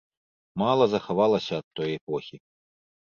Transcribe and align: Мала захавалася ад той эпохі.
Мала 0.61 0.87
захавалася 0.95 1.53
ад 1.63 1.67
той 1.81 1.89
эпохі. 2.01 2.37